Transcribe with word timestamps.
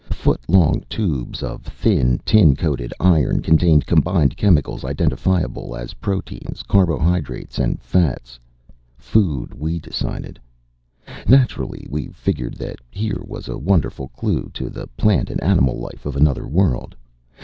Foot 0.11 0.41
long 0.49 0.81
tubes 0.89 1.43
of 1.43 1.61
thin, 1.61 2.19
tin 2.25 2.55
coated 2.55 2.91
iron 2.99 3.39
contained 3.43 3.85
combined 3.85 4.35
chemicals 4.35 4.83
identifiable 4.83 5.75
as 5.75 5.93
proteins, 6.01 6.63
carbohydrates 6.63 7.59
and 7.59 7.79
fats. 7.83 8.39
Food, 8.97 9.53
we 9.53 9.77
decided. 9.77 10.39
Naturally, 11.27 11.85
we 11.87 12.07
figured 12.07 12.55
that 12.55 12.77
here 12.89 13.21
was 13.27 13.47
a 13.47 13.59
wonderful 13.59 14.07
clue 14.07 14.49
to 14.55 14.71
the 14.71 14.87
plant 14.97 15.29
and 15.29 15.39
animal 15.43 15.77
life 15.77 16.07
of 16.07 16.15
another 16.15 16.47
world. 16.47 16.95